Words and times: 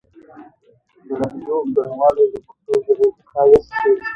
د 1.07 1.09
لهجو 1.19 1.57
ګڼوالی 1.75 2.25
د 2.33 2.35
پښتو 2.47 2.73
ژبې 2.85 3.07
ښايست 3.29 3.69
دی. 3.99 4.07